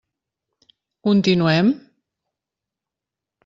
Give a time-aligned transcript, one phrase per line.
[1.07, 1.69] Continuem?